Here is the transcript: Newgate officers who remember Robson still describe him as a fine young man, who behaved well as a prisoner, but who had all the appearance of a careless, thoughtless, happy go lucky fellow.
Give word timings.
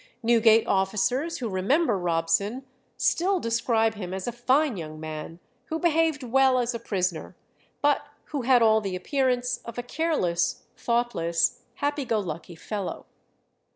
Newgate 0.23 0.65
officers 0.65 1.37
who 1.37 1.47
remember 1.47 1.95
Robson 1.95 2.65
still 2.97 3.39
describe 3.39 3.93
him 3.93 4.15
as 4.15 4.25
a 4.27 4.31
fine 4.31 4.75
young 4.75 4.99
man, 4.99 5.37
who 5.65 5.77
behaved 5.77 6.23
well 6.23 6.57
as 6.57 6.73
a 6.73 6.79
prisoner, 6.79 7.35
but 7.83 8.07
who 8.33 8.41
had 8.41 8.63
all 8.63 8.81
the 8.81 8.95
appearance 8.95 9.59
of 9.63 9.77
a 9.77 9.83
careless, 9.83 10.63
thoughtless, 10.75 11.61
happy 11.75 12.03
go 12.05 12.19
lucky 12.19 12.55
fellow. 12.55 13.05